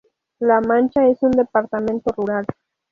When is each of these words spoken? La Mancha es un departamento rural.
La 0.39 0.61
Mancha 0.61 1.05
es 1.07 1.19
un 1.21 1.29
departamento 1.29 2.11
rural. 2.17 2.43